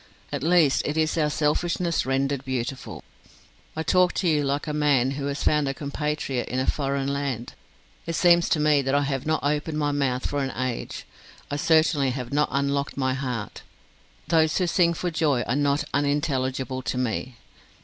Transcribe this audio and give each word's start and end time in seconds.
At 0.31 0.41
least 0.41 0.81
it 0.83 0.97
is 0.97 1.15
our 1.15 1.29
selfishness 1.29 2.07
rendered 2.07 2.43
beautiful. 2.43 3.03
I 3.75 3.83
talk 3.83 4.13
to 4.13 4.27
you 4.27 4.43
like 4.43 4.65
a 4.65 4.73
man 4.73 5.11
who 5.11 5.27
has 5.27 5.43
found 5.43 5.67
a 5.69 5.75
compatriot 5.75 6.47
in 6.47 6.57
a 6.59 6.65
foreign 6.65 7.13
land. 7.13 7.53
It 8.07 8.15
seems 8.15 8.49
to 8.49 8.59
me 8.59 8.81
that 8.81 8.95
I 8.95 9.03
have 9.03 9.27
not 9.27 9.43
opened 9.43 9.77
my 9.77 9.91
mouth 9.91 10.25
for 10.25 10.41
an 10.41 10.57
age. 10.57 11.05
I 11.51 11.57
certainly 11.57 12.09
have 12.09 12.33
not 12.33 12.49
unlocked 12.51 12.97
my 12.97 13.13
heart. 13.13 13.61
Those 14.27 14.57
who 14.57 14.65
sing 14.65 14.95
for 14.95 15.11
joy 15.11 15.43
are 15.43 15.55
not 15.55 15.83
unintelligible 15.93 16.81
to 16.81 16.97
me. 16.97 17.35